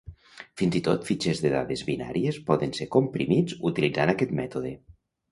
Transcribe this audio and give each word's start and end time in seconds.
Fins 0.59 0.75
i 0.77 0.79
tot 0.85 1.03
fitxers 1.09 1.41
de 1.43 1.51
dades 1.55 1.83
binàries 1.89 2.39
poden 2.47 2.73
ser 2.77 2.87
comprimits 2.95 3.59
utilitzant 3.71 4.13
aquest 4.15 4.33
mètode. 4.41 4.73